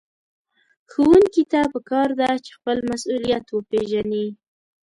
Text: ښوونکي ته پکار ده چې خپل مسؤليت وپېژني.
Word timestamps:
ښوونکي 0.91 1.43
ته 1.51 1.61
پکار 1.73 2.09
ده 2.19 2.29
چې 2.45 2.51
خپل 2.57 2.77
مسؤليت 2.89 3.45
وپېژني. 3.51 4.25